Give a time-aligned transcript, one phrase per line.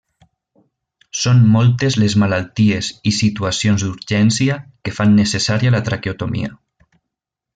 [1.23, 4.57] Són moltes les malalties i situacions d'urgència
[4.89, 6.53] que fan necessària la traqueotomia.